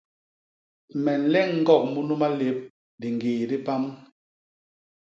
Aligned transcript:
Me 1.03 1.13
nleñ 1.21 1.49
ñgok 1.61 1.83
munu 1.93 2.13
malép 2.21 2.57
diñgii 3.01 3.43
di 3.49 3.57
pam. 3.65 3.83